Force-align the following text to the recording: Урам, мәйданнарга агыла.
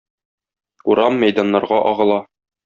Урам, 0.93 1.19
мәйданнарга 1.25 1.83
агыла. 1.93 2.19